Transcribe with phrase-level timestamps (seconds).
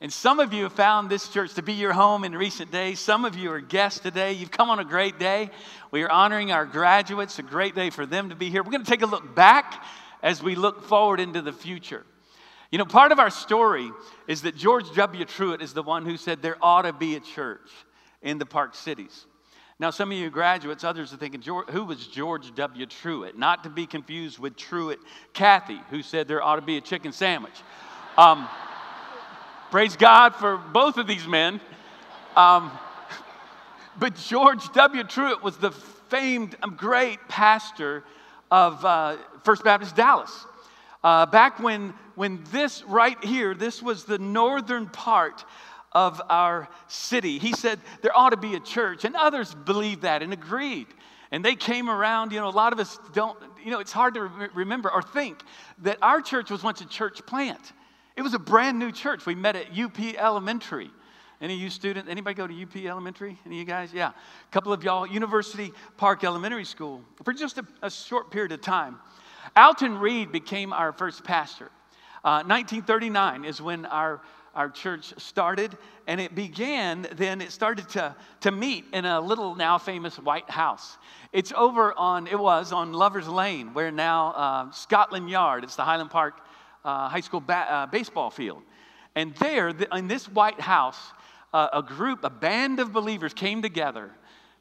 [0.00, 3.00] And some of you have found this church to be your home in recent days.
[3.00, 4.32] Some of you are guests today.
[4.32, 5.50] You've come on a great day.
[5.90, 8.62] We are honoring our graduates, a great day for them to be here.
[8.62, 9.82] We're going to take a look back
[10.22, 12.06] as we look forward into the future.
[12.70, 13.90] You know, part of our story
[14.28, 15.24] is that George W.
[15.24, 17.68] Truett is the one who said there ought to be a church
[18.22, 19.26] in the Park Cities.
[19.80, 22.86] Now, some of you graduates, others are thinking, who was George W.
[22.86, 23.36] Truett?
[23.36, 25.00] Not to be confused with Truett
[25.32, 27.54] Cathy, who said there ought to be a chicken sandwich.
[28.16, 28.48] Um,
[29.70, 31.60] Praise God for both of these men.
[32.36, 32.70] Um,
[33.98, 35.04] but George W.
[35.04, 38.02] Truett was the famed, um, great pastor
[38.50, 40.46] of uh, First Baptist Dallas.
[41.04, 45.44] Uh, back when, when this right here, this was the northern part
[45.92, 47.38] of our city.
[47.38, 50.86] He said there ought to be a church, and others believed that and agreed.
[51.30, 54.14] And they came around, you know, a lot of us don't, you know, it's hard
[54.14, 55.42] to re- remember or think
[55.82, 57.74] that our church was once a church plant.
[58.18, 59.26] It was a brand new church.
[59.26, 60.90] We met at UP Elementary.
[61.40, 63.38] Any of you students, anybody go to UP Elementary?
[63.46, 63.94] Any of you guys?
[63.94, 64.08] Yeah.
[64.08, 68.60] A couple of y'all, University Park Elementary School, for just a, a short period of
[68.60, 68.98] time.
[69.54, 71.70] Alton Reed became our first pastor.
[72.24, 74.20] Uh, 1939 is when our,
[74.52, 79.54] our church started, and it began, then it started to, to meet in a little
[79.54, 80.98] now famous White House.
[81.32, 85.84] It's over on, it was on Lover's Lane, where now uh, Scotland Yard, it's the
[85.84, 86.40] Highland Park
[86.84, 88.62] uh, high school ba- uh, baseball field.
[89.14, 90.98] And there, the, in this White House,
[91.52, 94.10] uh, a group, a band of believers came together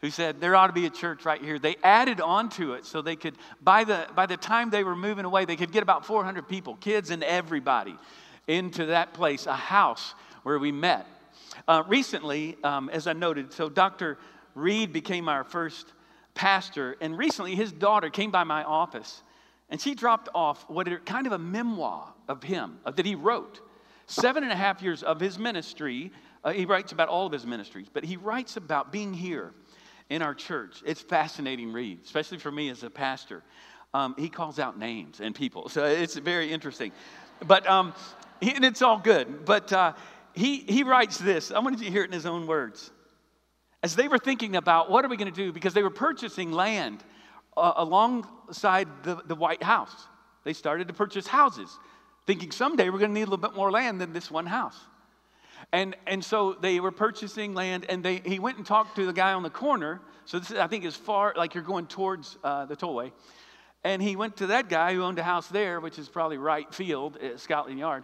[0.01, 1.57] who said there ought to be a church right here.
[1.57, 4.95] They added on to it so they could, by the, by the time they were
[4.95, 7.95] moving away, they could get about 400 people, kids and everybody,
[8.47, 11.07] into that place, a house where we met.
[11.67, 14.17] Uh, recently, um, as I noted, so Dr.
[14.53, 15.93] Reed became our first
[16.35, 19.23] pastor, and recently his daughter came by my office
[19.69, 23.61] and she dropped off what are kind of a memoir of him that he wrote.
[24.05, 26.11] Seven and a half years of his ministry.
[26.43, 29.53] Uh, he writes about all of his ministries, but he writes about being here
[30.09, 30.81] in our church.
[30.85, 33.43] It's fascinating read, especially for me as a pastor.
[33.93, 36.91] Um, he calls out names and people, so it's very interesting.
[37.45, 37.93] But um,
[38.39, 39.45] he, and it's all good.
[39.45, 39.93] But uh,
[40.33, 41.51] he he writes this.
[41.51, 42.91] I wanted you to hear it in his own words.
[43.83, 46.51] As they were thinking about what are we going to do, because they were purchasing
[46.51, 47.03] land
[47.57, 50.07] uh, alongside the, the White House.
[50.43, 51.77] They started to purchase houses,
[52.25, 54.79] thinking someday we're going to need a little bit more land than this one house.
[55.73, 59.13] And, and so they were purchasing land, and they, he went and talked to the
[59.13, 59.99] guy on the corner.
[60.25, 63.11] So this, is, I think, is far, like you're going towards uh, the tollway.
[63.83, 66.73] And he went to that guy who owned a house there, which is probably right
[66.73, 68.03] field at Scotland Yard.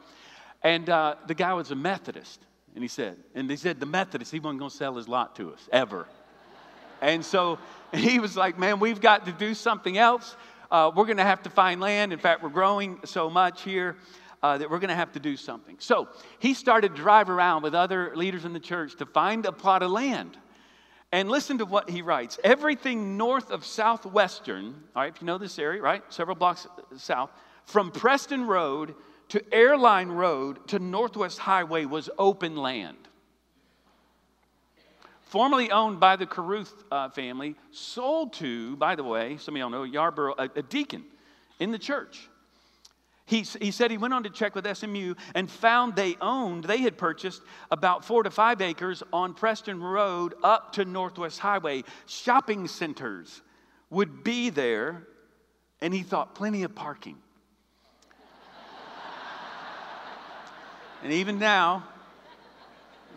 [0.62, 2.46] And uh, the guy was a Methodist.
[2.74, 5.35] And he said, and they said, the Methodist, he wasn't going to sell his lot
[5.35, 6.08] to us, ever.
[7.02, 7.59] And so
[7.96, 10.36] he was like, man, we've got to do something else.
[10.72, 12.12] Uh, we're going to have to find land.
[12.12, 13.98] In fact, we're growing so much here
[14.42, 15.76] uh, that we're going to have to do something.
[15.80, 16.08] So
[16.40, 19.84] he started to drive around with other leaders in the church to find a plot
[19.84, 20.38] of land.
[21.12, 22.40] And listen to what he writes.
[22.44, 26.02] Everything north of Southwestern, all right, if you know this area, right?
[26.12, 26.66] Several blocks
[26.98, 27.30] south,
[27.66, 28.96] from Preston Road
[29.30, 32.98] to Airline Road to Northwest Highway was open land
[35.34, 39.72] formerly owned by the Caruth uh, family, sold to, by the way, some of y'all
[39.72, 41.04] know, Yarborough, a, a deacon
[41.60, 42.30] in the church.
[43.26, 46.82] He, he said he went on to check with SMU and found they owned, they
[46.82, 51.84] had purchased about four to five acres on Preston Road up to Northwest Highway.
[52.06, 53.42] Shopping centers
[53.90, 55.08] would be there,
[55.82, 57.18] and he thought plenty of parking.
[61.04, 61.86] and even now,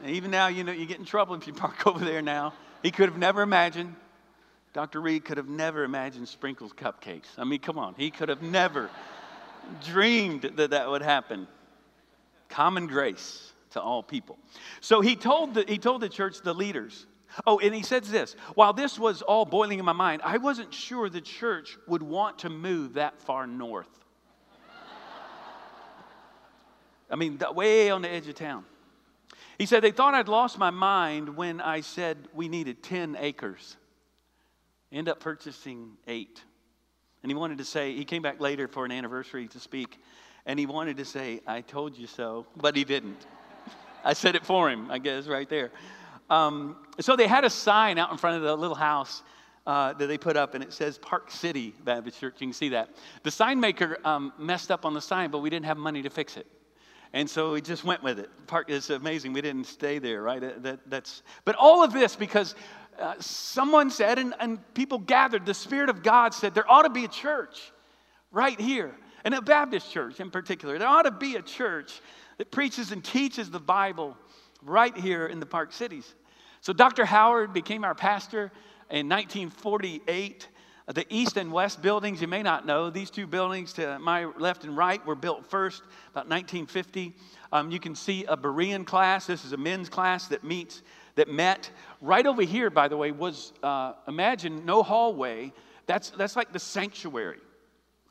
[0.03, 2.53] and even now, you know, you get in trouble if you park over there now.
[2.83, 3.95] He could have never imagined,
[4.73, 5.01] Dr.
[5.01, 7.27] Reed could have never imagined sprinkles cupcakes.
[7.39, 7.95] I mean, come on.
[7.97, 8.91] He could have never
[9.85, 11.49] dreamed that that would happen.
[12.49, 14.39] Common grace to all people.
[14.81, 17.07] So he told the, he told the church, the leaders,
[17.47, 20.73] Oh, and he says this while this was all boiling in my mind, I wasn't
[20.73, 23.89] sure the church would want to move that far north.
[27.11, 28.65] I mean, way on the edge of town.
[29.59, 33.77] He said, They thought I'd lost my mind when I said we needed 10 acres.
[34.93, 36.43] End up purchasing eight.
[37.23, 39.99] And he wanted to say, he came back later for an anniversary to speak,
[40.45, 43.27] and he wanted to say, I told you so, but he didn't.
[44.05, 45.73] I said it for him, I guess, right there.
[46.31, 49.23] Um, so they had a sign out in front of the little house
[49.67, 52.35] uh, that they put up, and it says Park City Baptist Church.
[52.39, 52.91] You can see that.
[53.25, 56.11] The sign maker um, messed up on the sign, but we didn't have money to
[56.11, 56.47] fix it.
[57.17, 58.29] And so we just went with it.
[58.47, 59.33] Part is amazing.
[59.33, 60.63] We didn't stay there, right?
[60.63, 62.55] That, that's, but all of this because
[63.01, 66.91] uh, someone said, and, and people gathered, the Spirit of God said, there ought to
[66.91, 67.73] be a church
[68.33, 70.77] right here, and a Baptist church in particular.
[70.77, 72.03] There ought to be a church
[72.37, 74.15] that preaches and teaches the Bible
[74.63, 76.15] right here in the Park Cities.
[76.61, 77.07] So Dr.
[77.07, 78.53] Howard became our pastor
[78.91, 80.49] in 1948.
[80.93, 84.63] The east and west buildings, you may not know, these two buildings to my left
[84.63, 87.13] and right were built first about 1950.
[87.51, 89.27] Um, you can see a Berean class.
[89.27, 90.83] This is a men's class that meets
[91.17, 92.71] that met right over here.
[92.71, 95.53] By the way, was uh, imagine no hallway.
[95.87, 97.41] That's that's like the sanctuary.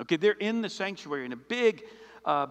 [0.01, 1.83] Okay, they're in the sanctuary in a big,
[2.25, 2.48] uh,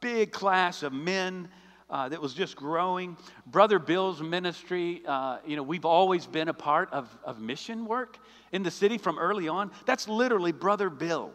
[0.00, 1.48] big class of men
[1.94, 3.16] uh, that was just growing.
[3.46, 8.18] Brother Bill's ministry, uh, you know, we've always been a part of, of mission work
[8.50, 9.70] in the city from early on.
[9.86, 11.30] That's literally Brother Bill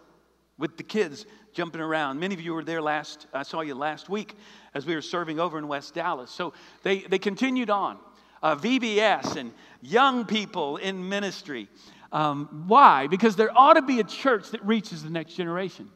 [0.58, 2.20] with the kids jumping around.
[2.20, 4.36] Many of you were there last, I saw you last week
[4.74, 6.30] as we were serving over in West Dallas.
[6.30, 6.52] So
[6.84, 7.98] they, they continued on.
[8.44, 11.70] Uh, VBS and young people in ministry.
[12.12, 13.08] Um, why?
[13.08, 15.90] Because there ought to be a church that reaches the next generation.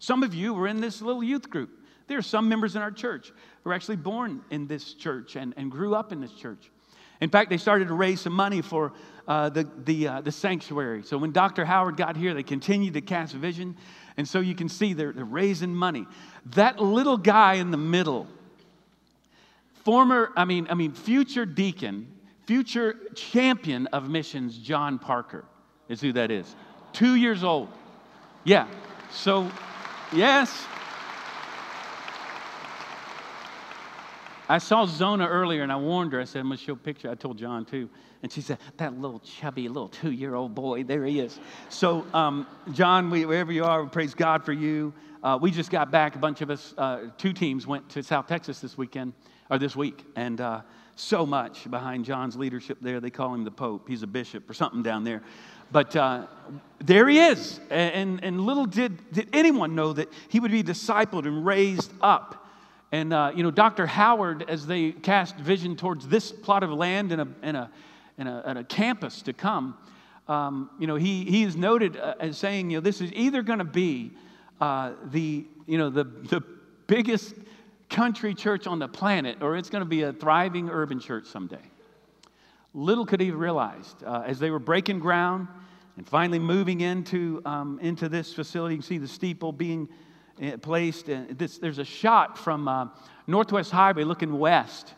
[0.00, 1.77] Some of you were in this little youth group.
[2.08, 3.28] There are some members in our church
[3.62, 6.70] who were actually born in this church and, and grew up in this church.
[7.20, 8.92] In fact, they started to raise some money for
[9.26, 11.02] uh, the, the, uh, the sanctuary.
[11.02, 11.64] So when Dr.
[11.64, 13.76] Howard got here, they continued to cast vision.
[14.16, 16.06] And so you can see they're, they're raising money.
[16.54, 18.26] That little guy in the middle,
[19.84, 22.08] former, I mean, I mean, future deacon,
[22.46, 25.44] future champion of missions, John Parker,
[25.88, 26.54] is who that is.
[26.92, 27.68] Two years old.
[28.44, 28.66] Yeah.
[29.10, 29.50] So,
[30.12, 30.66] yes.
[34.48, 36.20] I saw Zona earlier and I warned her.
[36.20, 37.10] I said, I'm going to show a picture.
[37.10, 37.88] I told John too.
[38.22, 41.38] And she said, That little chubby, little two year old boy, there he is.
[41.68, 44.94] So, um, John, we, wherever you are, we praise God for you.
[45.22, 46.16] Uh, we just got back.
[46.16, 49.12] A bunch of us, uh, two teams, went to South Texas this weekend,
[49.50, 50.04] or this week.
[50.16, 50.62] And uh,
[50.96, 53.00] so much behind John's leadership there.
[53.00, 53.88] They call him the Pope.
[53.88, 55.22] He's a bishop or something down there.
[55.70, 56.26] But uh,
[56.78, 57.60] there he is.
[57.70, 62.47] And, and little did, did anyone know that he would be discipled and raised up
[62.90, 63.86] and, uh, you know, Dr.
[63.86, 67.70] Howard, as they cast vision towards this plot of land and a, and a,
[68.16, 69.76] and a, and a campus to come,
[70.26, 73.42] um, you know, he, he is noted uh, as saying, you know, this is either
[73.42, 74.12] going to be
[74.60, 76.42] uh, the, you know, the, the
[76.86, 77.34] biggest
[77.90, 81.56] country church on the planet or it's going to be a thriving urban church someday.
[82.74, 85.48] Little could he have realized uh, as they were breaking ground
[85.96, 89.88] and finally moving into, um, into this facility, you can see the steeple being
[90.62, 91.08] placed.
[91.08, 92.88] And this, there's a shot from uh,
[93.26, 94.94] Northwest Highway looking west.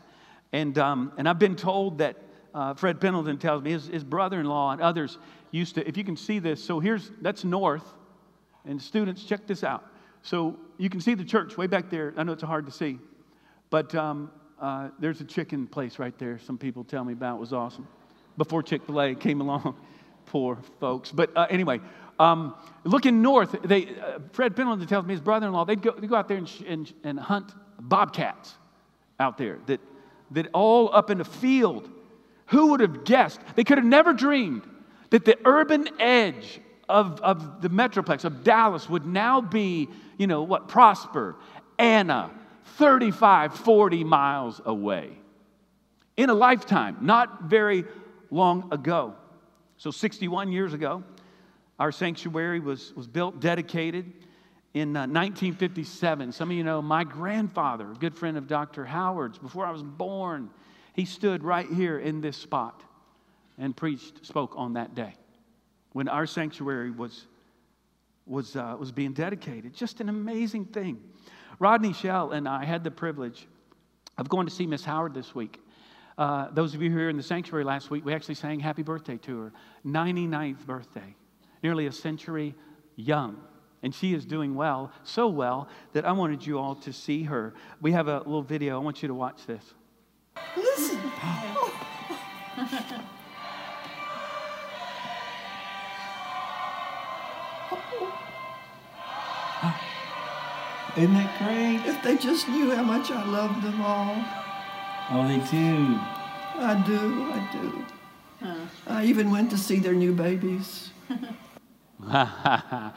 [0.53, 2.17] And, um, and I've been told that
[2.53, 5.17] uh, Fred Pendleton tells me his, his brother in law and others
[5.51, 7.93] used to, if you can see this, so here's, that's north.
[8.65, 9.85] And students, check this out.
[10.21, 12.13] So you can see the church way back there.
[12.15, 12.99] I know it's hard to see,
[13.69, 16.37] but um, uh, there's a chicken place right there.
[16.39, 17.87] Some people tell me about it was awesome
[18.37, 19.75] before Chick fil A came along.
[20.27, 21.11] Poor folks.
[21.11, 21.79] But uh, anyway,
[22.21, 25.91] um, looking north, they, uh, Fred Pendleton tells me his brother in law, they'd go,
[25.91, 28.53] they'd go out there and, and, and hunt bobcats
[29.19, 29.79] out there that,
[30.29, 31.89] that all up in the field.
[32.47, 33.39] Who would have guessed?
[33.55, 34.67] They could have never dreamed
[35.09, 40.43] that the urban edge of, of the Metroplex, of Dallas, would now be, you know,
[40.43, 41.37] what, Prosper,
[41.79, 42.29] Anna,
[42.77, 45.17] 35, 40 miles away.
[46.17, 47.85] In a lifetime, not very
[48.29, 49.15] long ago.
[49.77, 51.03] So, 61 years ago,
[51.81, 54.05] our sanctuary was, was built, dedicated
[54.75, 56.31] in uh, 1957.
[56.31, 58.85] Some of you know my grandfather, a good friend of Dr.
[58.85, 60.51] Howard's, before I was born,
[60.93, 62.83] he stood right here in this spot
[63.57, 65.15] and preached, spoke on that day
[65.93, 67.25] when our sanctuary was,
[68.27, 69.73] was, uh, was being dedicated.
[69.73, 71.01] Just an amazing thing.
[71.57, 73.47] Rodney Shell and I had the privilege
[74.19, 75.59] of going to see Miss Howard this week.
[76.15, 78.83] Uh, those of you who were in the sanctuary last week, we actually sang happy
[78.83, 79.53] birthday to her,
[79.83, 81.15] 99th birthday
[81.63, 82.55] nearly a century
[82.95, 83.37] young.
[83.83, 87.53] And she is doing well, so well that I wanted you all to see her.
[87.81, 88.75] We have a little video.
[88.75, 89.63] I want you to watch this.
[90.55, 90.99] Listen.
[100.97, 101.89] Isn't that great?
[101.89, 104.13] If they just knew how much I love them all.
[105.09, 105.97] Oh, they do.
[106.59, 107.85] I do, I do.
[108.41, 108.55] Huh.
[108.87, 110.89] I even went to see their new babies.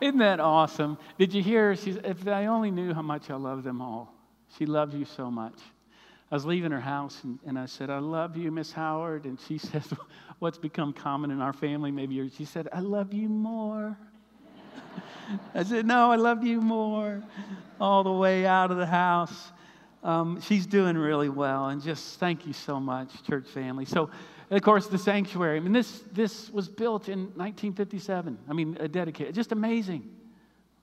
[0.00, 0.98] Isn't that awesome?
[1.18, 1.76] Did you hear?
[1.76, 4.14] She's, if I only knew how much I love them all.
[4.58, 5.54] She loves you so much.
[6.30, 9.24] I was leaving her house and, and I said, I love you, Miss Howard.
[9.24, 9.92] And she says,
[10.38, 11.90] What's become common in our family?
[11.90, 13.96] Maybe she said, I love you more.
[15.54, 17.22] I said, No, I love you more.
[17.80, 19.52] All the way out of the house.
[20.02, 21.68] Um, she's doing really well.
[21.68, 23.86] And just thank you so much, church family.
[23.86, 24.10] So,
[24.50, 25.56] and of course, the sanctuary.
[25.56, 28.38] I mean, this, this was built in 1957.
[28.48, 29.34] I mean, a dedicated.
[29.34, 30.10] Just amazing.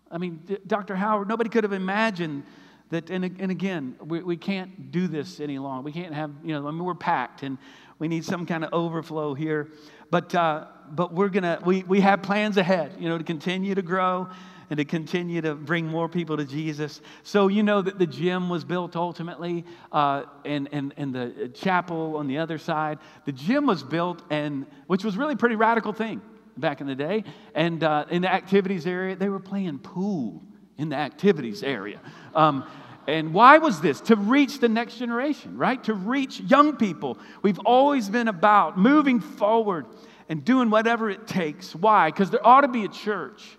[0.10, 0.96] I mean, Dr.
[0.96, 2.44] Howard, nobody could have imagined
[2.90, 5.84] that, and, and again, we, we can't do this any longer.
[5.84, 7.58] We can't have, you know, I mean, we're packed and
[8.00, 9.70] we need some kind of overflow here.
[10.10, 13.76] But, uh, but we're going to, we, we have plans ahead, you know, to continue
[13.76, 14.30] to grow
[14.72, 17.02] and to continue to bring more people to Jesus.
[17.24, 22.16] So, you know that the gym was built ultimately, uh, and, and, and the chapel
[22.16, 23.00] on the other side.
[23.26, 26.22] The gym was built, and which was really a pretty radical thing
[26.56, 27.26] back in the day.
[27.54, 30.42] And uh, in the activities area, they were playing pool
[30.78, 32.00] in the activities area.
[32.34, 32.66] Um,
[33.08, 34.00] and why was this?
[34.02, 35.84] To reach the next generation, right?
[35.84, 37.18] To reach young people.
[37.42, 39.86] We've always been about moving forward
[40.30, 41.76] and doing whatever it takes.
[41.76, 42.10] Why?
[42.10, 43.58] Because there ought to be a church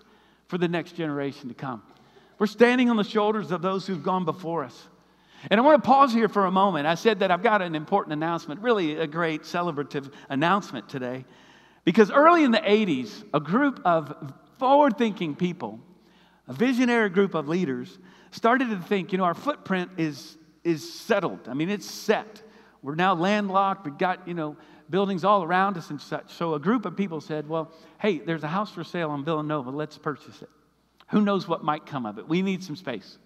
[0.53, 1.81] for the next generation to come.
[2.37, 4.87] We're standing on the shoulders of those who've gone before us.
[5.49, 6.85] And I want to pause here for a moment.
[6.85, 11.25] I said that I've got an important announcement, really a great celebrative announcement today.
[11.85, 15.79] Because early in the 80s, a group of forward thinking people,
[16.47, 17.97] a visionary group of leaders,
[18.29, 21.49] started to think, you know, our footprint is, is settled.
[21.49, 22.43] I mean, it's set.
[22.83, 23.85] We're now landlocked.
[23.85, 24.55] We've got, you know,
[24.93, 26.31] buildings all around us and such.
[26.35, 29.71] So a group of people said, Well, hey, there's a house for sale on Villanova.
[29.71, 30.49] Let's purchase it.
[31.07, 32.29] Who knows what might come of it?
[32.29, 33.17] We need some space.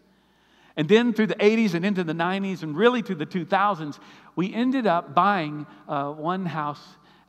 [0.77, 4.00] And then through the 80s and into the 90s and really through the 2000s,
[4.38, 6.79] we ended up buying uh, one house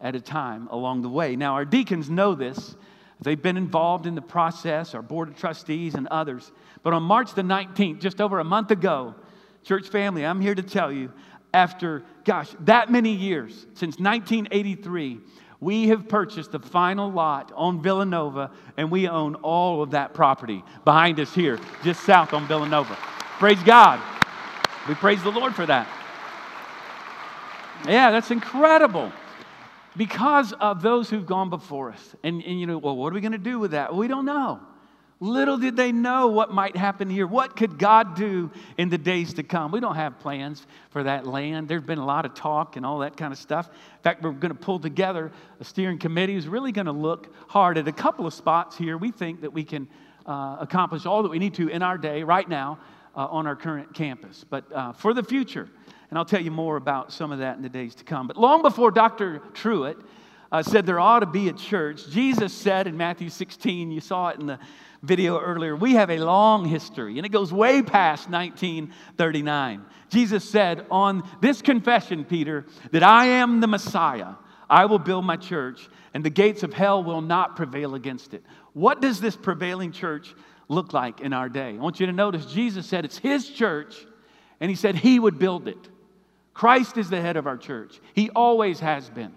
[0.01, 1.35] at a time along the way.
[1.35, 2.77] Now, our deacons know this.
[3.21, 6.53] They've been involved in the process, our board of trustees and others.
[6.85, 9.17] But on March the 19th, just over a month ago,
[9.65, 11.13] church family, I'm here to tell you
[11.59, 15.19] after, gosh, that many years, since 1983,
[15.61, 20.63] we have purchased the final lot on Villanova, and we own all of that property
[20.85, 22.95] behind us here, just south on Villanova.
[23.41, 24.01] Praise God.
[24.89, 25.89] We praise the Lord for that.
[27.87, 29.13] Yeah, that's incredible.
[29.97, 32.15] Because of those who've gone before us.
[32.23, 33.93] And, and you know, well, what are we going to do with that?
[33.93, 34.61] We don't know.
[35.21, 37.27] Little did they know what might happen here.
[37.27, 39.73] What could God do in the days to come?
[39.73, 41.67] We don't have plans for that land.
[41.67, 43.67] There's been a lot of talk and all that kind of stuff.
[43.69, 47.35] In fact, we're going to pull together a steering committee who's really going to look
[47.49, 48.97] hard at a couple of spots here.
[48.97, 49.89] We think that we can
[50.25, 52.79] uh, accomplish all that we need to in our day, right now,
[53.17, 54.45] uh, on our current campus.
[54.49, 55.69] But uh, for the future,
[56.11, 58.29] and I'll tell you more about some of that in the days to come.
[58.29, 59.41] But long before Dr.
[59.53, 59.97] Truett
[60.53, 64.29] uh, said there ought to be a church, Jesus said in Matthew 16, you saw
[64.29, 64.61] it in the
[65.03, 69.85] video earlier, we have a long history, and it goes way past 1939.
[70.09, 74.35] Jesus said, On this confession, Peter, that I am the Messiah,
[74.69, 78.43] I will build my church, and the gates of hell will not prevail against it.
[78.73, 80.35] What does this prevailing church
[80.69, 81.71] look like in our day?
[81.71, 84.07] I want you to notice Jesus said it's his church,
[84.61, 85.89] and he said he would build it.
[86.55, 89.33] Christ is the head of our church, he always has been.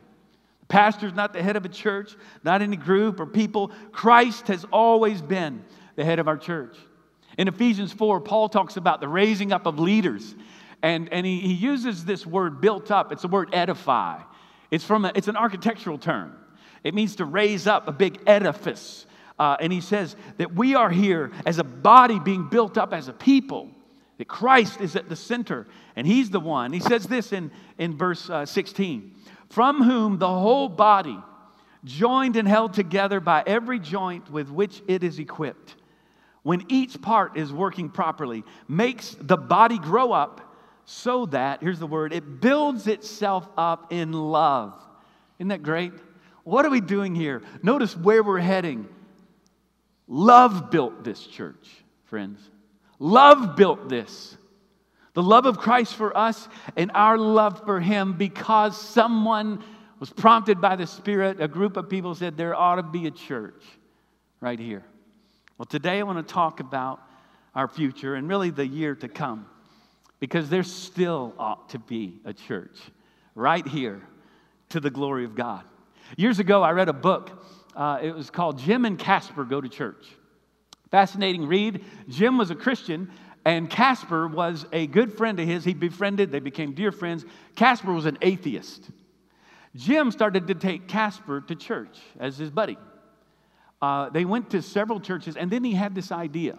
[0.72, 3.74] Pastor's not the head of a church, not any group or people.
[3.92, 5.66] Christ has always been
[5.98, 6.78] the head of our church.
[7.38, 10.34] In Ephesians 4, Paul talks about the raising up of leaders.
[10.82, 13.12] And, and he, he uses this word built up.
[13.12, 14.22] It's the word edify.
[14.72, 16.38] It's, from a, it's an architectural term.
[16.86, 19.06] It means to raise up a big edifice.
[19.38, 23.10] Uh, and he says that we are here as a body being built up as
[23.10, 23.70] a people,
[24.20, 26.72] that Christ is at the center, and he's the one.
[26.72, 29.16] He says this in, in verse uh, 16
[29.52, 31.18] from whom the whole body,
[31.84, 35.76] joined and held together by every joint with which it is equipped,
[36.44, 40.56] when each part is working properly, makes the body grow up
[40.86, 44.74] so that, here's the word, it builds itself up in love.
[45.38, 45.94] Isn't that great?
[46.44, 47.42] What are we doing here?
[47.62, 48.88] Notice where we're heading.
[50.08, 51.70] Love built this church,
[52.06, 52.40] friends.
[53.00, 54.38] Love built this.
[55.14, 59.64] The love of Christ for us and our love for Him because someone
[60.00, 61.42] was prompted by the Spirit.
[61.42, 63.64] A group of people said there ought to be a church
[64.40, 64.84] right here.
[65.58, 67.02] Well, today I want to talk about
[67.54, 69.46] our future and really the year to come
[70.20, 72.80] because there still ought to be a church
[73.36, 74.02] right here
[74.70, 75.64] to the glory of God.
[76.18, 77.44] Years ago, I read a book.
[77.76, 80.08] Uh, it was called Jim and Casper Go to Church.
[80.90, 81.86] Fascinating read.
[82.10, 83.10] Jim was a Christian,
[83.46, 85.64] and Casper was a good friend of his.
[85.64, 87.26] He befriended, they became dear friends.
[87.56, 88.90] Casper was an atheist.
[89.76, 92.78] Jim started to take Casper to church as his buddy.
[93.82, 96.58] Uh, they went to several churches, and then he had this idea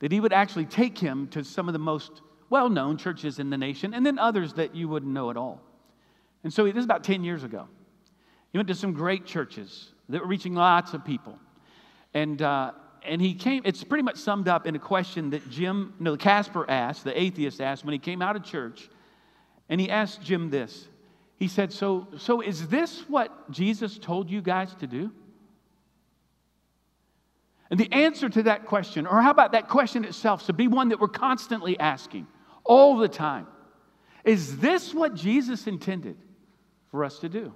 [0.00, 3.50] that he would actually take him to some of the most well known churches in
[3.50, 5.60] the nation, and then others that you wouldn't know at all.
[6.42, 7.68] And so, this is about 10 years ago.
[8.50, 11.38] He went to some great churches that were reaching lots of people.
[12.14, 12.72] And, uh,
[13.04, 16.68] and he came, it's pretty much summed up in a question that Jim, no, Casper
[16.68, 18.88] asked, the atheist asked when he came out of church.
[19.68, 20.88] And he asked Jim this.
[21.36, 25.12] He said, So, so is this what Jesus told you guys to do?
[27.70, 30.88] And the answer to that question, or how about that question itself, should be one
[30.88, 32.26] that we're constantly asking
[32.64, 33.46] all the time.
[34.24, 36.16] Is this what Jesus intended
[36.90, 37.54] for us to do?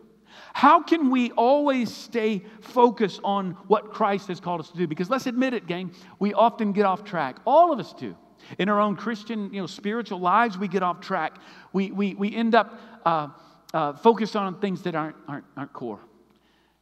[0.53, 4.87] How can we always stay focused on what Christ has called us to do?
[4.87, 7.37] Because let's admit it, gang, we often get off track.
[7.45, 8.17] All of us do.
[8.59, 11.39] In our own Christian, you know, spiritual lives, we get off track.
[11.73, 13.29] We, we, we end up uh,
[13.73, 16.01] uh, focused on things that aren't, aren't, aren't core.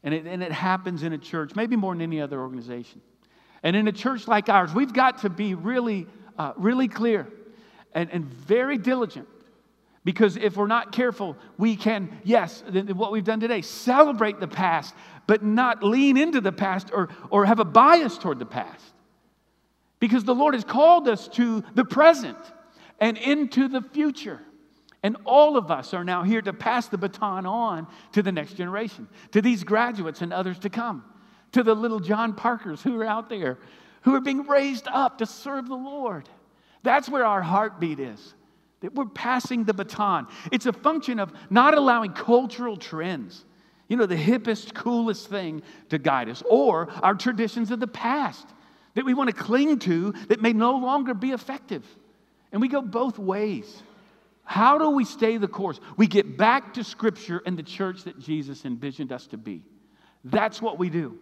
[0.02, 3.00] And it, and it happens in a church, maybe more than any other organization.
[3.62, 6.06] And in a church like ours, we've got to be really,
[6.36, 7.28] uh, really clear
[7.94, 9.28] and, and very diligent
[10.04, 14.94] because if we're not careful, we can, yes, what we've done today, celebrate the past,
[15.26, 18.94] but not lean into the past or, or have a bias toward the past.
[20.00, 22.38] Because the Lord has called us to the present
[22.98, 24.40] and into the future.
[25.04, 28.54] And all of us are now here to pass the baton on to the next
[28.54, 31.04] generation, to these graduates and others to come,
[31.52, 33.58] to the little John Parkers who are out there,
[34.02, 36.28] who are being raised up to serve the Lord.
[36.82, 38.34] That's where our heartbeat is
[38.82, 40.26] that we're passing the baton.
[40.50, 43.44] It's a function of not allowing cultural trends,
[43.88, 48.46] you know, the hippest, coolest thing to guide us, or our traditions of the past
[48.94, 51.86] that we want to cling to that may no longer be effective.
[52.52, 53.82] And we go both ways.
[54.44, 55.80] How do we stay the course?
[55.96, 59.62] We get back to Scripture and the church that Jesus envisioned us to be.
[60.24, 61.18] That's what we do.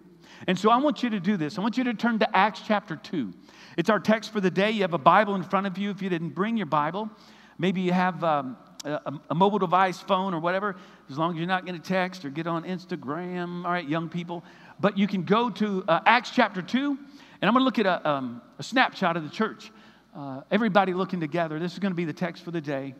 [0.46, 1.58] And so I want you to do this.
[1.58, 3.32] I want you to turn to Acts chapter 2.
[3.76, 4.70] It's our text for the day.
[4.70, 5.90] You have a Bible in front of you.
[5.90, 7.10] If you didn't bring your Bible,
[7.60, 10.76] Maybe you have um, a, a, mobile device, phone, or whatever,
[11.10, 13.66] as long as you're not going to text or get on Instagram.
[13.66, 14.42] All right, young people.
[14.80, 16.98] But you can go to uh, Acts chapter 2, and
[17.42, 19.70] I'm going to look at a, um, a, snapshot of the church.
[20.16, 21.58] Uh, everybody looking together.
[21.58, 22.94] This is going to be the text for the day.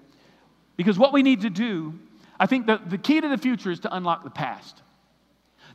[0.76, 1.98] Because what we need to do,
[2.38, 4.82] I think the, the key to the future is to unlock the past.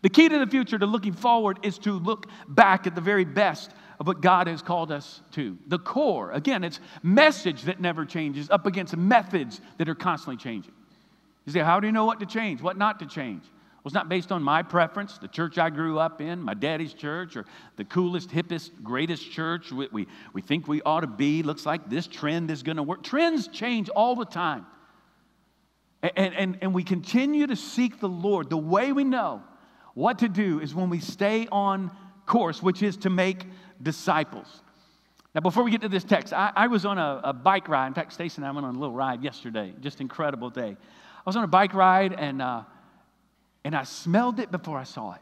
[0.03, 3.25] The key to the future, to looking forward, is to look back at the very
[3.25, 5.57] best of what God has called us to.
[5.67, 10.73] The core, again, it's message that never changes up against methods that are constantly changing.
[11.45, 13.43] You say, how do you know what to change, what not to change?
[13.43, 16.93] Well, it's not based on my preference, the church I grew up in, my daddy's
[16.93, 21.43] church, or the coolest, hippest, greatest church we, we, we think we ought to be.
[21.43, 23.03] Looks like this trend is going to work.
[23.03, 24.65] Trends change all the time.
[26.01, 28.49] And, and, and we continue to seek the Lord.
[28.49, 29.43] The way we know
[29.93, 31.91] what to do is when we stay on
[32.25, 33.45] course, which is to make
[33.81, 34.61] disciples.
[35.33, 37.87] Now, before we get to this text, I, I was on a, a, bike ride.
[37.87, 39.73] In fact, Stacy and I went on a little ride yesterday.
[39.81, 40.77] Just incredible day.
[40.77, 42.63] I was on a bike ride and, uh,
[43.65, 45.21] and I smelled it before I saw it.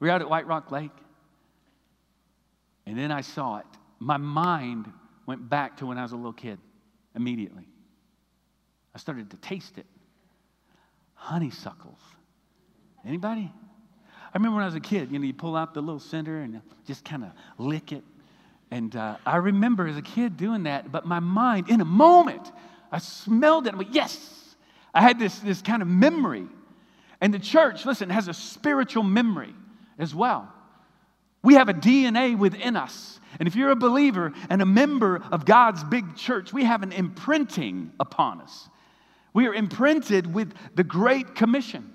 [0.00, 0.90] We were out at White Rock Lake.
[2.86, 3.66] And then I saw it.
[4.00, 4.90] My mind
[5.26, 6.58] went back to when I was a little kid
[7.14, 7.68] immediately.
[8.94, 9.86] I started to taste it.
[11.14, 12.00] Honeysuckles.
[13.06, 13.52] Anybody?
[14.34, 16.40] I remember when I was a kid, you know, you pull out the little center
[16.40, 18.04] and just kind of lick it.
[18.70, 22.52] And uh, I remember as a kid doing that, but my mind, in a moment,
[22.92, 24.56] I smelled it and went, yes.
[24.92, 26.46] I had this, this kind of memory.
[27.20, 29.54] And the church, listen, has a spiritual memory
[29.98, 30.52] as well.
[31.42, 33.20] We have a DNA within us.
[33.38, 36.92] And if you're a believer and a member of God's big church, we have an
[36.92, 38.68] imprinting upon us.
[39.32, 41.94] We are imprinted with the Great Commission.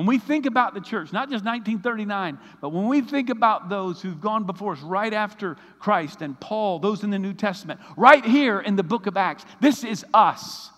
[0.00, 4.00] When we think about the church, not just 1939, but when we think about those
[4.00, 8.24] who've gone before us right after Christ and Paul, those in the New Testament, right
[8.24, 10.70] here in the book of Acts, this is us.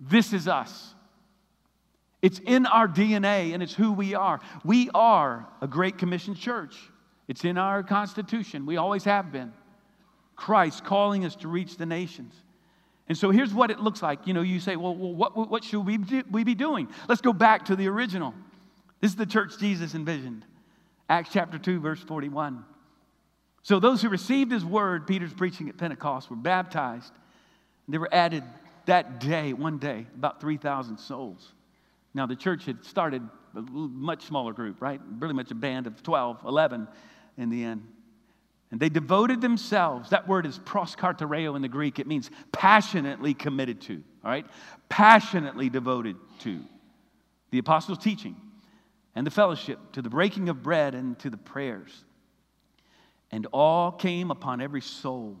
[0.00, 0.96] This is us.
[2.22, 4.40] It's in our DNA and it's who we are.
[4.64, 6.74] We are a Great Commission church.
[7.28, 8.66] It's in our Constitution.
[8.66, 9.52] We always have been.
[10.34, 12.34] Christ calling us to reach the nations.
[13.08, 14.26] And so here's what it looks like.
[14.26, 16.88] You know, you say, well, what, what should we, do, we be doing?
[17.08, 18.34] Let's go back to the original.
[19.00, 20.44] This is the church Jesus envisioned.
[21.08, 22.64] Acts chapter 2, verse 41.
[23.62, 27.12] So those who received his word, Peter's preaching at Pentecost, were baptized.
[27.88, 28.42] They were added
[28.86, 31.52] that day, one day, about 3,000 souls.
[32.14, 33.22] Now, the church had started
[33.54, 35.00] a much smaller group, right?
[35.18, 36.88] Really much a band of 12, 11
[37.36, 37.86] in the end.
[38.74, 40.10] And they devoted themselves.
[40.10, 42.00] That word is proskartereo in the Greek.
[42.00, 44.44] It means passionately committed to, all right?
[44.88, 46.60] Passionately devoted to
[47.52, 48.34] the apostles' teaching
[49.14, 52.04] and the fellowship, to the breaking of bread and to the prayers.
[53.30, 55.36] And all came upon every soul.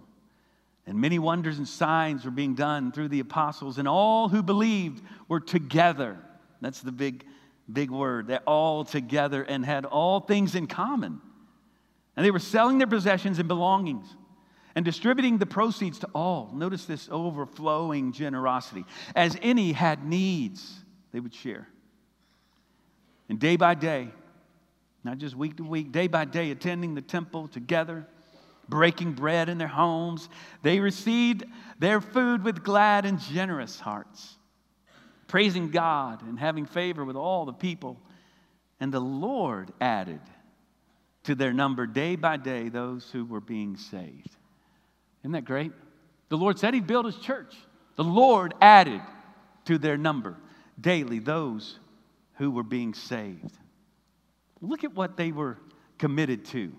[0.86, 5.02] And many wonders and signs were being done through the apostles, and all who believed
[5.26, 6.18] were together.
[6.60, 7.26] That's the big,
[7.72, 8.28] big word.
[8.28, 11.20] They're all together and had all things in common
[12.16, 14.06] and they were selling their possessions and belongings
[14.74, 16.50] and distributing the proceeds to all.
[16.54, 18.84] Notice this overflowing generosity.
[19.14, 21.68] As any had needs, they would share.
[23.28, 24.10] And day by day,
[25.02, 28.06] not just week to week, day by day, attending the temple together,
[28.68, 30.28] breaking bread in their homes.
[30.62, 31.44] They received
[31.78, 34.36] their food with glad and generous hearts,
[35.26, 38.00] praising God and having favor with all the people.
[38.80, 40.20] And the Lord added
[41.24, 44.36] to their number day by day those who were being saved.
[45.22, 45.72] Isn't that great?
[46.28, 47.54] The Lord said He'd build His church.
[47.96, 49.00] The Lord added
[49.66, 50.36] to their number
[50.80, 51.78] daily those
[52.34, 53.56] who were being saved.
[54.60, 55.58] Look at what they were
[55.98, 56.72] committed to.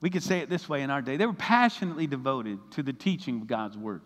[0.00, 2.92] We could say it this way in our day they were passionately devoted to the
[2.92, 4.02] teaching of God's Word.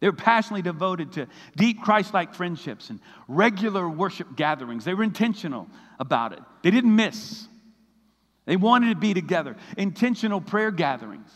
[0.00, 4.84] They were passionately devoted to deep Christ like friendships and regular worship gatherings.
[4.84, 5.68] They were intentional
[5.98, 7.46] about it, they didn't miss.
[8.48, 9.56] They wanted to be together.
[9.76, 11.30] Intentional prayer gatherings.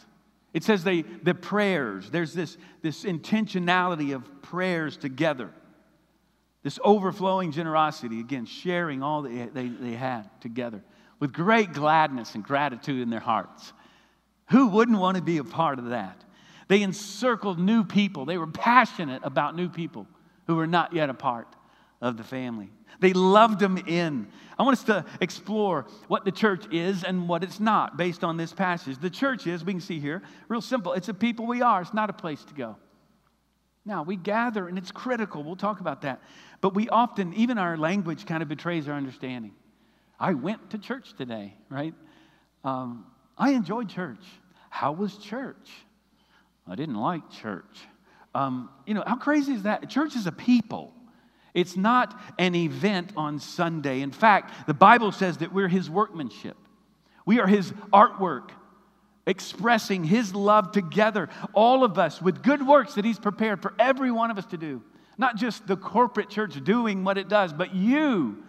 [0.54, 5.50] It says they, the prayers, there's this, this intentionality of prayers together.
[6.62, 10.82] This overflowing generosity, again, sharing all they, they had together
[11.20, 13.74] with great gladness and gratitude in their hearts.
[14.50, 16.24] Who wouldn't want to be a part of that?
[16.68, 18.24] They encircled new people.
[18.24, 20.06] They were passionate about new people
[20.46, 21.46] who were not yet a part
[22.02, 22.68] of the family.
[23.00, 24.28] They loved them in.
[24.58, 28.36] I want us to explore what the church is and what it's not based on
[28.36, 28.98] this passage.
[28.98, 30.92] The church is, we can see here, real simple.
[30.92, 32.76] It's a people we are, it's not a place to go.
[33.84, 35.42] Now, we gather and it's critical.
[35.42, 36.20] We'll talk about that.
[36.60, 39.52] But we often, even our language kind of betrays our understanding.
[40.20, 41.94] I went to church today, right?
[42.62, 44.24] Um, I enjoyed church.
[44.70, 45.70] How was church?
[46.68, 47.80] I didn't like church.
[48.34, 49.88] Um, you know, how crazy is that?
[49.90, 50.94] Church is a people.
[51.54, 54.00] It's not an event on Sunday.
[54.00, 56.56] In fact, the Bible says that we're His workmanship,
[57.26, 58.50] we are His artwork
[59.26, 64.10] expressing His love together, all of us with good works that He's prepared for every
[64.10, 64.82] one of us to do.
[65.18, 68.42] Not just the corporate church doing what it does, but you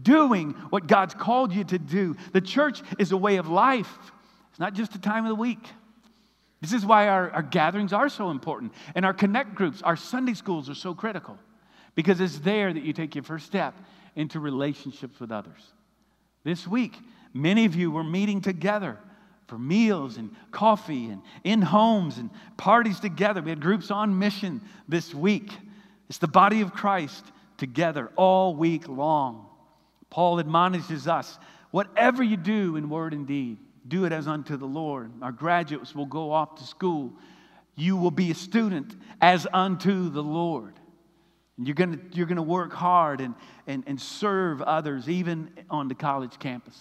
[0.00, 2.16] doing what God's called you to do.
[2.32, 3.92] The church is a way of life,
[4.50, 5.66] it's not just a time of the week.
[6.60, 8.72] This is why our, our gatherings are so important.
[8.94, 11.36] And our connect groups, our Sunday schools are so critical
[11.94, 13.74] because it's there that you take your first step
[14.16, 15.72] into relationships with others.
[16.44, 16.96] This week,
[17.32, 18.98] many of you were meeting together
[19.46, 23.42] for meals and coffee and in homes and parties together.
[23.42, 25.52] We had groups on mission this week.
[26.08, 27.24] It's the body of Christ
[27.58, 29.46] together all week long.
[30.10, 31.38] Paul admonishes us
[31.70, 35.10] whatever you do in word and deed, do it as unto the Lord.
[35.22, 37.12] Our graduates will go off to school.
[37.76, 40.74] You will be a student as unto the Lord.
[41.58, 43.34] You're going you're gonna work hard and,
[43.66, 46.78] and, and serve others, even on the college campus.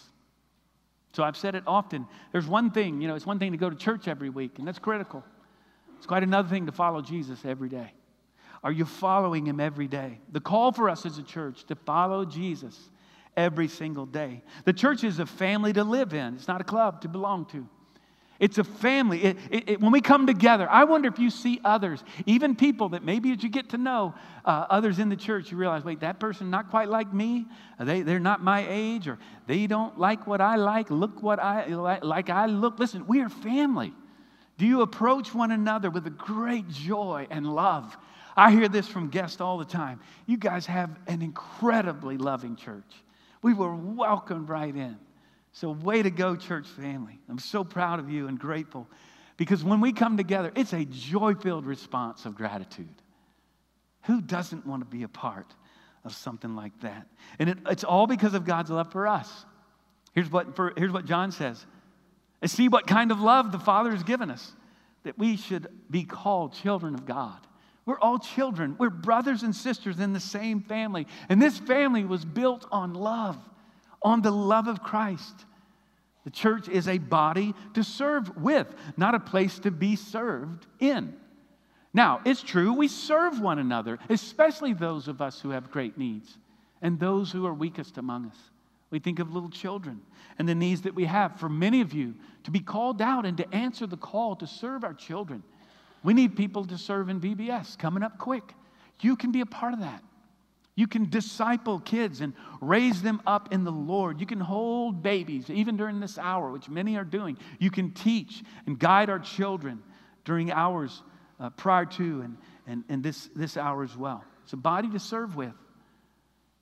[1.14, 2.08] So I've said it often.
[2.32, 4.68] There's one thing, you know, it's one thing to go to church every week, and
[4.68, 5.24] that's critical.
[5.98, 7.94] It's quite another thing to follow Jesus every day.
[8.64, 10.20] Are you following him every day?
[10.32, 12.90] The call for us as a church to follow Jesus
[13.36, 14.44] every single day.
[14.66, 17.68] The church is a family to live in, it's not a club to belong to.
[18.42, 19.24] It's a family.
[19.24, 22.90] It, it, it, when we come together, I wonder if you see others, even people
[22.90, 26.00] that maybe as you get to know uh, others in the church, you realize, wait,
[26.00, 27.46] that person not quite like me.
[27.80, 30.90] They, they're not my age, or they don't like what I like.
[30.90, 32.80] Look what I like, like I look.
[32.80, 33.94] Listen, we are family.
[34.58, 37.96] Do you approach one another with a great joy and love?
[38.36, 40.00] I hear this from guests all the time.
[40.26, 42.92] You guys have an incredibly loving church.
[43.44, 44.98] We were welcomed right in.
[45.54, 47.20] So, way to go, church family.
[47.30, 48.88] I'm so proud of you and grateful
[49.38, 52.94] because when we come together, it's a joy filled response of gratitude.
[54.04, 55.54] Who doesn't want to be a part
[56.06, 57.08] of something like that?
[57.38, 59.46] And it, it's all because of God's love for us.
[60.14, 61.66] Here's what, for, here's what John says
[62.46, 64.54] see what kind of love the Father has given us
[65.04, 67.38] that we should be called children of God.
[67.86, 68.76] We're all children.
[68.80, 71.08] We're brothers and sisters in the same family.
[71.30, 73.38] And this family was built on love
[74.02, 75.46] on the love of Christ.
[76.24, 81.16] The church is a body to serve with, not a place to be served in.
[81.94, 86.38] Now, it's true, we serve one another, especially those of us who have great needs
[86.82, 88.38] and those who are weakest among us.
[88.92, 90.02] We think of little children
[90.38, 91.40] and the needs that we have.
[91.40, 94.84] For many of you, to be called out and to answer the call to serve
[94.84, 95.44] our children.
[96.04, 98.54] We need people to serve in VBS coming up quick.
[99.02, 100.04] You can be a part of that.
[100.82, 104.20] You can disciple kids and raise them up in the Lord.
[104.20, 107.38] You can hold babies, even during this hour, which many are doing.
[107.60, 109.84] You can teach and guide our children
[110.26, 111.04] during hours
[111.40, 114.24] uh, prior to and, and, and this, this hour as well.
[114.42, 115.54] It's a body to serve with.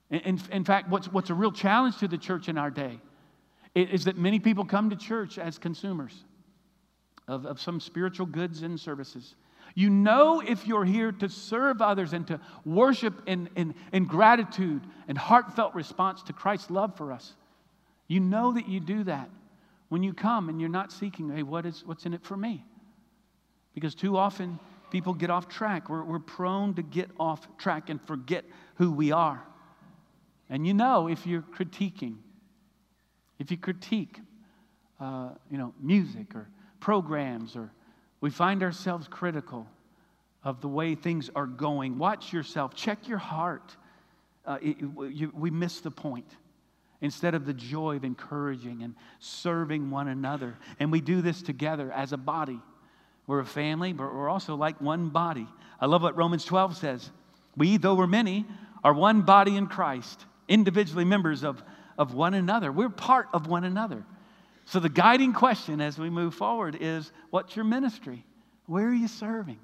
[0.09, 2.99] In, in, in fact, what's, what's a real challenge to the church in our day
[3.73, 6.25] is that many people come to church as consumers
[7.25, 9.35] of, of some spiritual goods and services.
[9.79, 14.81] You know if you're here to serve others and to worship in, in, in gratitude
[15.07, 17.33] and heartfelt response to Christ's love for us.
[18.09, 19.29] You know that you do that
[19.87, 22.65] when you come and you're not seeking, hey, what is, what's in it for me?
[23.73, 24.59] Because too often
[24.91, 25.87] people get off track.
[25.87, 28.43] We're, we're prone to get off track and forget
[28.75, 29.41] who we are.
[30.49, 32.17] And you know, if you're critiquing,
[33.39, 34.19] if you critique,
[34.99, 36.49] uh, you know, music or
[36.81, 37.71] programs, or
[38.21, 39.67] we find ourselves critical
[40.43, 43.75] of the way things are going, watch yourself, check your heart.
[44.45, 44.77] Uh, it,
[45.11, 46.29] you, we miss the point
[47.01, 50.57] instead of the joy of encouraging and serving one another.
[50.79, 52.59] And we do this together as a body.
[53.27, 55.47] We're a family, but we're also like one body.
[55.79, 57.09] I love what Romans 12 says.
[57.55, 58.45] We, though we're many,
[58.83, 61.61] are one body in Christ, individually members of,
[61.97, 62.71] of one another.
[62.71, 64.03] We're part of one another.
[64.69, 68.23] So, the guiding question as we move forward is what's your ministry?
[68.67, 69.57] Where are you serving?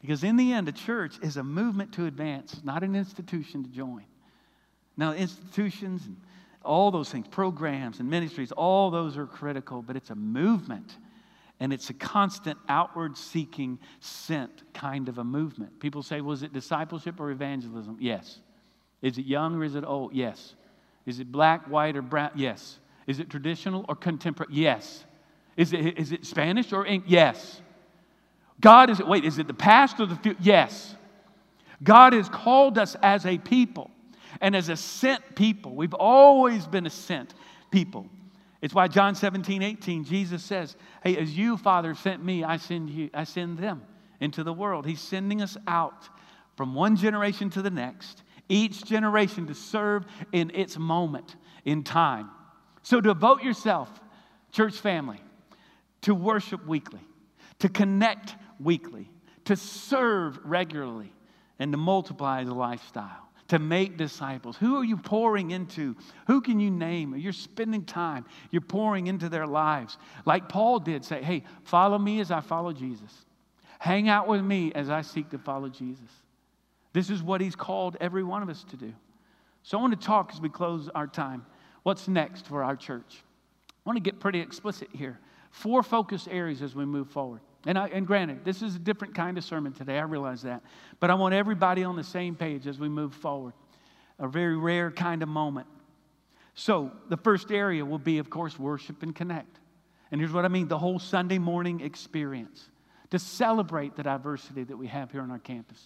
[0.00, 3.68] Because in the end, a church is a movement to advance, not an institution to
[3.68, 4.04] join.
[4.96, 6.16] Now, institutions and
[6.62, 10.96] all those things, programs and ministries, all those are critical, but it's a movement
[11.60, 15.78] and it's a constant outward seeking, sent kind of a movement.
[15.80, 17.98] People say, was it discipleship or evangelism?
[18.00, 18.40] Yes.
[19.02, 20.14] Is it young or is it old?
[20.14, 20.54] Yes.
[21.04, 22.30] Is it black, white, or brown?
[22.34, 22.78] Yes.
[23.06, 24.54] Is it traditional or contemporary?
[24.54, 25.04] Yes.
[25.56, 27.10] Is it, is it Spanish or English?
[27.10, 27.60] Yes.
[28.60, 30.38] God is, it, wait, is it the past or the future?
[30.40, 30.94] Yes.
[31.82, 33.90] God has called us as a people
[34.40, 35.74] and as a sent people.
[35.74, 37.34] We've always been a sent
[37.70, 38.06] people.
[38.62, 42.88] It's why John 17, 18, Jesus says, Hey, as you, Father, sent me, I send
[42.88, 43.82] you, I send them
[44.20, 44.86] into the world.
[44.86, 46.08] He's sending us out
[46.56, 52.30] from one generation to the next, each generation to serve in its moment in time.
[52.84, 53.90] So devote yourself,
[54.52, 55.20] church family,
[56.02, 57.00] to worship weekly,
[57.58, 59.10] to connect weekly,
[59.46, 61.12] to serve regularly,
[61.58, 64.56] and to multiply the lifestyle to make disciples?
[64.56, 65.96] Who are you pouring into?
[66.26, 67.14] Who can you name?
[67.16, 69.98] You're spending time, you're pouring into their lives.
[70.24, 73.26] Like Paul did say, hey, follow me as I follow Jesus.
[73.78, 76.08] Hang out with me as I seek to follow Jesus.
[76.92, 78.92] This is what he's called every one of us to do.
[79.62, 81.44] So I want to talk as we close our time.
[81.84, 83.22] What's next for our church?
[83.68, 85.20] I want to get pretty explicit here.
[85.50, 87.40] Four focus areas as we move forward.
[87.66, 89.98] And, I, and granted, this is a different kind of sermon today.
[89.98, 90.62] I realize that.
[90.98, 93.52] But I want everybody on the same page as we move forward.
[94.18, 95.66] A very rare kind of moment.
[96.54, 99.58] So, the first area will be, of course, worship and connect.
[100.10, 102.68] And here's what I mean the whole Sunday morning experience
[103.10, 105.82] to celebrate the diversity that we have here on our campus.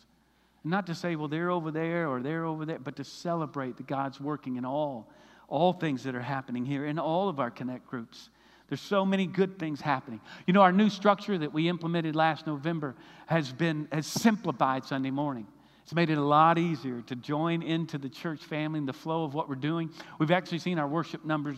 [0.64, 3.86] Not to say, well, they're over there or they're over there, but to celebrate that
[3.86, 5.08] God's working in all,
[5.48, 8.30] all things that are happening here in all of our connect groups.
[8.68, 10.20] There's so many good things happening.
[10.46, 12.94] You know, our new structure that we implemented last November
[13.26, 15.46] has been has simplified Sunday morning.
[15.88, 19.24] It's made it a lot easier to join into the church family and the flow
[19.24, 19.88] of what we're doing.
[20.18, 21.56] We've actually seen our worship numbers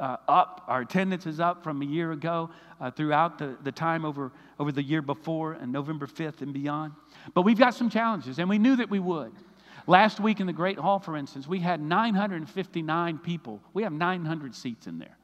[0.00, 0.64] uh, up.
[0.68, 2.48] Our attendance is up from a year ago
[2.80, 6.94] uh, throughout the, the time over, over the year before and November 5th and beyond.
[7.34, 9.32] But we've got some challenges, and we knew that we would.
[9.88, 13.62] Last week in the Great Hall, for instance, we had 959 people.
[13.72, 15.16] We have 900 seats in there.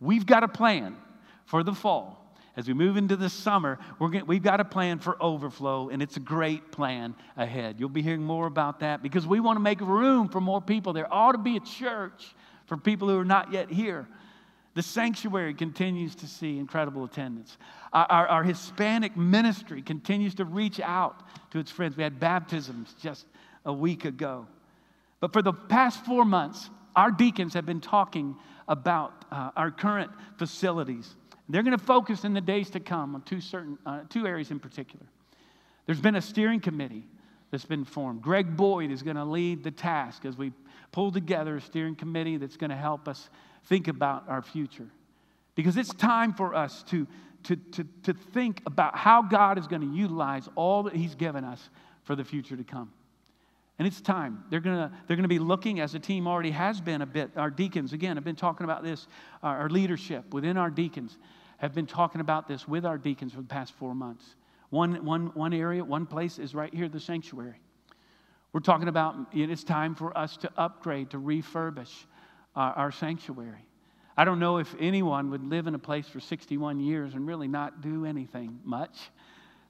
[0.00, 0.96] We've got a plan
[1.44, 2.16] for the fall.
[2.56, 6.16] As we move into the summer, going we've got a plan for overflow, and it's
[6.16, 7.80] a great plan ahead.
[7.80, 10.92] You'll be hearing more about that because we want to make room for more people.
[10.92, 14.06] There ought to be a church for people who are not yet here.
[14.74, 17.58] The sanctuary continues to see incredible attendance.
[17.92, 21.96] Our, our, our, Hispanic ministry continues to reach out to its friends.
[21.96, 23.26] We had baptisms just
[23.64, 24.46] a week ago.
[25.20, 28.36] But for the past four months, our deacons have been talking
[28.68, 31.14] about uh, our current facilities.
[31.48, 34.50] They're going to focus in the days to come on two, certain, uh, two areas
[34.50, 35.04] in particular.
[35.86, 37.04] There's been a steering committee
[37.50, 38.22] that's been formed.
[38.22, 40.52] Greg Boyd is going to lead the task as we
[40.92, 43.28] pull together a steering committee that's going to help us
[43.66, 44.88] think about our future.
[45.56, 47.06] Because it's time for us to,
[47.44, 51.44] to, to, to think about how God is going to utilize all that He's given
[51.44, 51.70] us
[52.04, 52.92] for the future to come.
[53.80, 54.44] And it's time.
[54.50, 57.30] They're going to they're to be looking, as the team already has been a bit.
[57.34, 59.06] Our deacons, again, have been talking about this.
[59.42, 61.16] Our leadership within our deacons
[61.56, 64.36] have been talking about this with our deacons for the past four months.
[64.68, 67.58] One, one, one area, one place is right here, the sanctuary.
[68.52, 72.04] We're talking about it's time for us to upgrade, to refurbish
[72.54, 73.64] our, our sanctuary.
[74.14, 77.48] I don't know if anyone would live in a place for 61 years and really
[77.48, 78.98] not do anything much.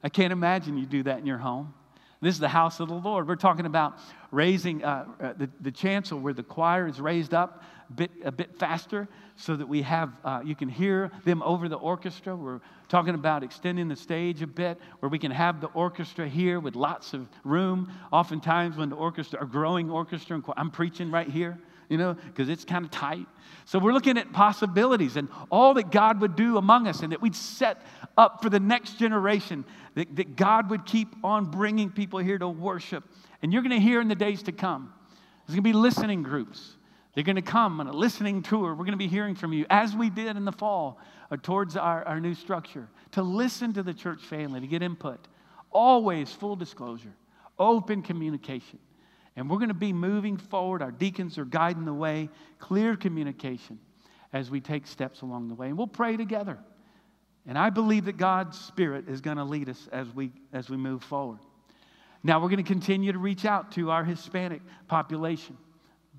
[0.03, 1.75] I can't imagine you do that in your home.
[2.23, 3.27] This is the house of the Lord.
[3.27, 3.99] We're talking about
[4.31, 8.31] raising uh, uh, the, the chancel where the choir is raised up a bit, a
[8.31, 12.37] bit faster so that we have, uh, you can hear them over the orchestra.
[12.37, 16.61] We're talking about extending the stage a bit where we can have the orchestra here
[16.61, 17.91] with lots of room.
[18.13, 21.59] Oftentimes, when the orchestra, a growing orchestra, I'm preaching right here
[21.91, 23.27] you know, because it's kind of tight.
[23.67, 27.21] So we're looking at possibilities and all that God would do among us and that
[27.21, 27.83] we'd set
[28.17, 29.65] up for the next generation,
[29.97, 33.05] that, that God would keep on bringing people here to worship.
[33.43, 34.95] And you're going to hear in the days to come,
[35.47, 36.77] there's going to be listening groups.
[37.15, 38.71] They're going to come on a listening tour.
[38.71, 41.01] We're going to be hearing from you, as we did in the fall,
[41.31, 45.27] uh, towards our, our new structure, to listen to the church family, to get input.
[45.73, 47.13] Always full disclosure,
[47.59, 48.79] open communication.
[49.37, 50.83] And we're going to be moving forward.
[50.83, 53.79] Our deacons are guiding the way, clear communication
[54.33, 55.69] as we take steps along the way.
[55.69, 56.59] And we'll pray together.
[57.47, 60.77] And I believe that God's Spirit is going to lead us as we, as we
[60.77, 61.39] move forward.
[62.23, 65.57] Now, we're going to continue to reach out to our Hispanic population,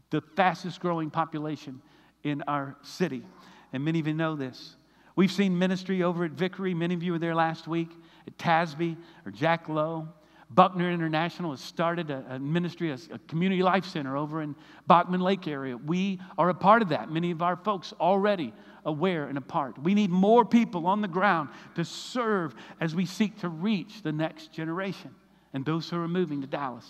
[0.09, 1.81] the fastest growing population
[2.23, 3.23] in our city.
[3.71, 4.75] And many of you know this.
[5.15, 6.73] We've seen ministry over at Vickery.
[6.73, 7.91] Many of you were there last week
[8.25, 10.07] at Tasby or Jack Lowe.
[10.53, 15.21] Buckner International has started a, a ministry, a, a, community life center over in Bachman
[15.21, 15.77] Lake area.
[15.77, 17.09] We are a part of that.
[17.09, 18.53] Many of our folks already
[18.85, 19.81] aware and a part.
[19.81, 24.11] We need more people on the ground to serve as we seek to reach the
[24.11, 25.15] next generation
[25.53, 26.87] and those who are moving to Dallas.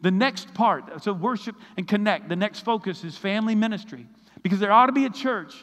[0.00, 4.06] The next part, so worship and connect, the next focus is family ministry
[4.42, 5.54] because there ought to be a church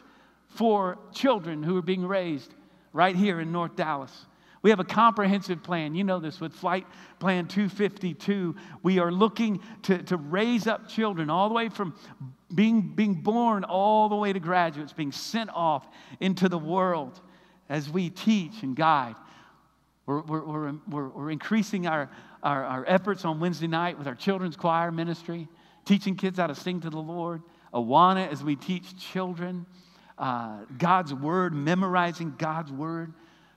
[0.47, 2.53] for children who are being raised
[2.93, 4.25] right here in North Dallas.
[4.63, 5.93] We have a comprehensive plan.
[5.93, 6.87] You know this with Flight
[7.19, 8.55] Plan 252.
[8.81, 11.93] We are looking to, to raise up children all the way from
[12.55, 15.85] being, being born all the way to graduates, being sent off
[16.21, 17.19] into the world
[17.67, 19.15] as we teach and guide.
[20.05, 22.09] We're, we're, we're, we're, increasing our,
[22.41, 25.49] our, our efforts on Wednesday night with our children's choir ministry,
[25.83, 27.41] teaching kids how to sing to the Lord.
[27.73, 29.65] Awana as we teach children
[30.17, 33.13] uh, God's word, memorizing God's word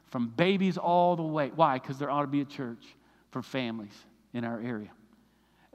[0.08, 1.50] from babies all the way.
[1.54, 1.78] Why?
[1.78, 2.84] Because there ought to be a church
[3.30, 3.94] for families
[4.32, 4.90] in our area.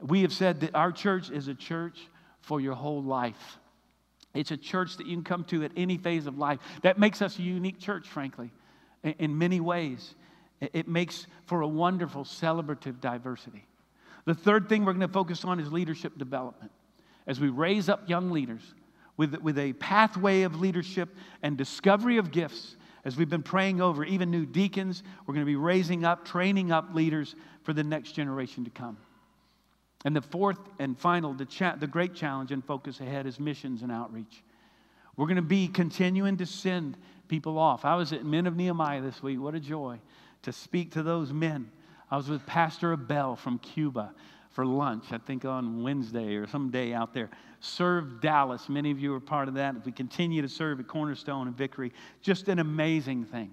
[0.00, 1.98] We have said that our church is a church
[2.40, 3.58] for your whole life.
[4.34, 6.58] It's a church that you can come to at any phase of life.
[6.82, 8.50] That makes us a unique church, frankly,
[9.02, 10.14] in many ways.
[10.60, 13.66] It makes for a wonderful celebrative diversity.
[14.24, 16.72] The third thing we're going to focus on is leadership development.
[17.26, 18.62] As we raise up young leaders
[19.16, 21.10] with, with a pathway of leadership
[21.42, 25.50] and discovery of gifts, as we've been praying over even new deacons, we're going to
[25.50, 27.34] be raising up, training up leaders
[27.64, 28.96] for the next generation to come.
[30.04, 33.82] And the fourth and final, the, cha- the great challenge and focus ahead is missions
[33.82, 34.42] and outreach.
[35.16, 36.96] We're going to be continuing to send
[37.28, 37.84] people off.
[37.84, 39.40] I was at Men of Nehemiah this week.
[39.40, 39.98] What a joy
[40.42, 41.70] to speak to those men.
[42.10, 44.12] I was with Pastor Abel from Cuba
[44.52, 47.30] for lunch, I think on Wednesday or some day out there.
[47.60, 48.68] Serve Dallas.
[48.68, 49.76] Many of you are part of that.
[49.76, 53.50] If we continue to serve at Cornerstone and Vickery, just an amazing thing.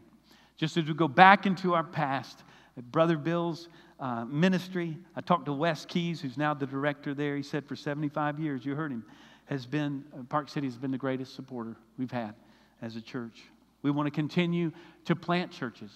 [0.58, 2.44] Just as we go back into our past,
[2.92, 7.38] Brother Bill's uh, ministry, I talked to Wes Keys, who's now the director there.
[7.38, 9.06] He said for 75 years, you heard him,
[9.46, 12.36] has been, uh, Park City has been the greatest supporter we've had
[12.82, 13.44] as a church.
[13.82, 14.72] We want to continue
[15.06, 15.92] to plant churches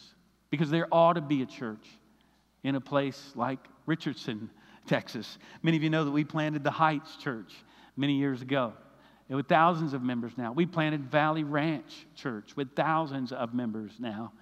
[0.49, 1.87] because there ought to be a church
[2.63, 4.49] in a place like Richardson,
[4.87, 5.37] Texas.
[5.61, 7.53] Many of you know that we planted the Heights Church
[7.95, 8.73] many years ago
[9.29, 10.51] with thousands of members now.
[10.51, 14.33] We planted Valley Ranch Church with thousands of members now.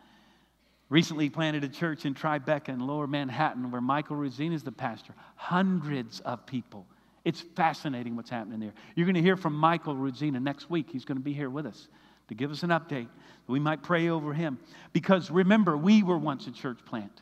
[0.90, 5.14] Recently planted a church in Tribeca in lower Manhattan where Michael Rosina is the pastor.
[5.36, 6.86] Hundreds of people.
[7.24, 8.74] It's fascinating what's happening there.
[8.96, 10.90] You're going to hear from Michael Rosina next week.
[10.92, 11.88] He's going to be here with us
[12.28, 13.08] to give us an update.
[13.48, 14.58] We might pray over him.
[14.92, 17.22] Because remember, we were once a church plant.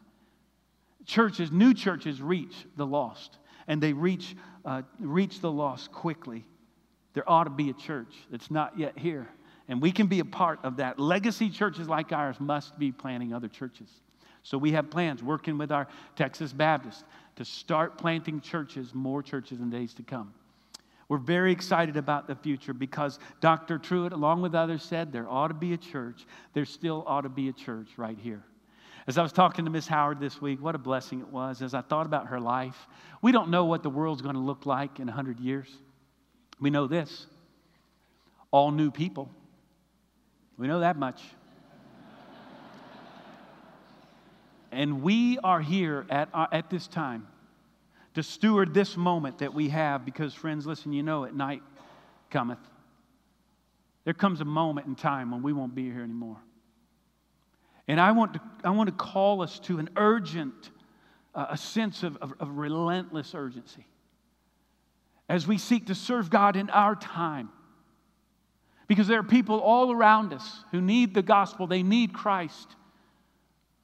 [1.10, 6.46] Churches, new churches reach the lost, and they reach, uh, reach the lost quickly.
[7.14, 9.28] There ought to be a church that's not yet here.
[9.68, 11.00] And we can be a part of that.
[11.00, 13.90] Legacy churches like ours must be planting other churches.
[14.44, 17.06] So we have plans working with our Texas Baptist
[17.38, 20.32] to start planting churches, more churches in days to come.
[21.08, 23.80] We're very excited about the future because Dr.
[23.80, 26.28] Truett, along with others, said there ought to be a church.
[26.54, 28.44] There still ought to be a church right here.
[29.10, 31.74] As I was talking to Miss Howard this week, what a blessing it was as
[31.74, 32.78] I thought about her life.
[33.24, 35.68] We don't know what the world's going to look like in 100 years.
[36.60, 37.26] We know this
[38.52, 39.32] all new people.
[40.60, 41.24] We know that much.
[44.72, 47.26] and we are here at, uh, at this time
[48.14, 51.64] to steward this moment that we have because, friends, listen, you know, at night
[52.30, 52.60] cometh.
[54.04, 56.38] There comes a moment in time when we won't be here anymore.
[57.90, 60.70] And I want to, I want to call us to an urgent,
[61.34, 63.84] uh, a sense of, of, of relentless urgency
[65.28, 67.50] as we seek to serve God in our time.
[68.88, 72.76] Because there are people all around us who need the gospel, they need Christ.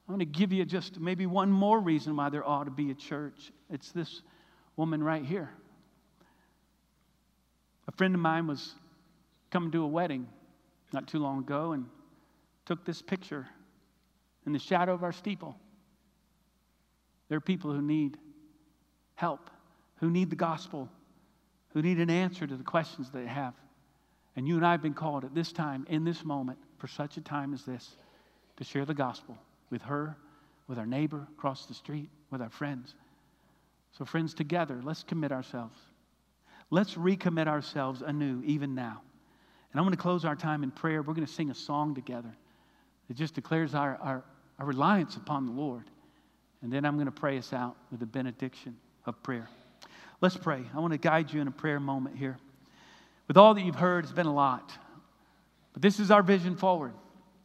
[0.08, 2.92] I want to give you just maybe one more reason why there ought to be
[2.92, 3.52] a church.
[3.72, 4.22] It's this
[4.76, 5.50] woman right here.
[7.88, 8.76] A friend of mine was
[9.50, 10.28] coming to a wedding
[10.94, 11.86] not too long ago and
[12.66, 13.48] took this picture
[14.46, 15.56] in the shadow of our steeple.
[17.30, 18.18] There are people who need
[19.16, 19.50] help,
[19.98, 20.90] who need the gospel,
[21.74, 23.54] who need an answer to the questions they have.
[24.36, 27.18] And you and I have been called at this time, in this moment, for such
[27.18, 27.96] a time as this,
[28.58, 29.38] to share the gospel
[29.70, 30.16] with her,
[30.68, 32.96] with our neighbor across the street, with our friends.
[33.98, 35.80] So, friends, together, let's commit ourselves.
[36.70, 39.02] Let's recommit ourselves anew, even now.
[39.72, 41.02] And I'm going to close our time in prayer.
[41.02, 42.34] We're going to sing a song together
[43.08, 44.24] that just declares our, our,
[44.60, 45.84] our reliance upon the Lord.
[46.62, 48.76] And then I'm going to pray us out with a benediction
[49.06, 49.50] of prayer.
[50.22, 50.64] Let's pray.
[50.74, 52.38] I want to guide you in a prayer moment here.
[53.28, 54.72] With all that you've heard, it's been a lot.
[55.74, 56.94] But this is our vision forward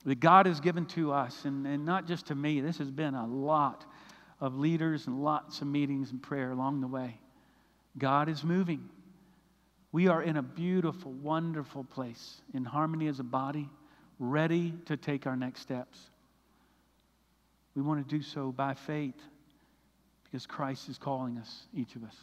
[0.05, 2.61] that God has given to us, and, and not just to me.
[2.61, 3.85] This has been a lot
[4.41, 7.21] of leaders and lots of meetings and prayer along the way.
[7.99, 8.89] God is moving.
[9.93, 13.69] We are in a beautiful, wonderful place in harmony as a body,
[14.19, 16.10] ready to take our next steps.
[17.81, 19.15] We want to do so by faith
[20.25, 22.15] because Christ is calling us, each of us.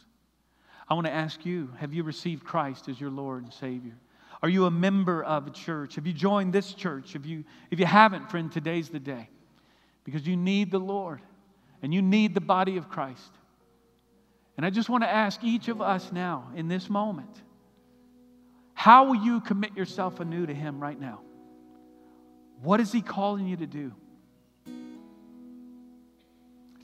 [0.88, 3.96] I want to ask you have you received Christ as your Lord and Savior?
[4.40, 5.96] Are you a member of a church?
[5.96, 7.16] Have you joined this church?
[7.16, 7.42] If you,
[7.72, 9.28] if you haven't, friend, today's the day
[10.04, 11.20] because you need the Lord
[11.82, 13.32] and you need the body of Christ.
[14.56, 17.42] And I just want to ask each of us now in this moment
[18.74, 21.18] how will you commit yourself anew to Him right now?
[22.62, 23.92] What is He calling you to do?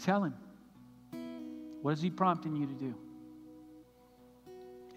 [0.05, 0.35] Tell Him.
[1.81, 2.95] What is He prompting you to do?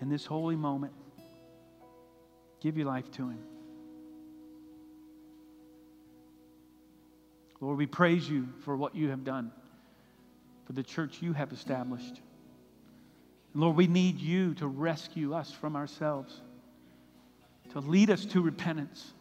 [0.02, 0.92] In this holy moment,
[2.60, 3.40] give your life to Him.
[7.62, 9.52] Lord, we praise you for what you have done,
[10.66, 12.20] for the church you have established.
[13.56, 16.42] Lord, we need you to rescue us from ourselves,
[17.72, 19.14] to lead us to repentance,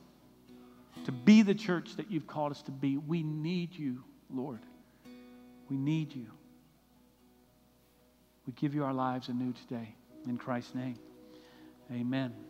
[1.05, 2.97] to be the church that you've called us to be.
[2.97, 4.61] We need you, Lord.
[5.69, 6.27] We need you.
[8.47, 9.95] We give you our lives anew today.
[10.27, 10.99] In Christ's name,
[11.93, 12.47] amen.